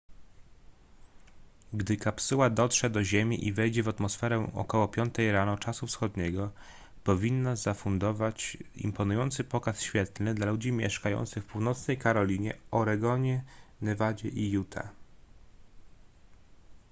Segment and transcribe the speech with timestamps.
[1.73, 6.51] gdy kapsuła dotrze do ziemi i wejdzie w atmosferę około 5 rano czasu wschodniego
[7.03, 13.43] powinna zafundować imponujący pokaz świetlny dla ludzi mieszkających w północnej karolinie oregonie
[13.81, 14.89] nevadzie i utah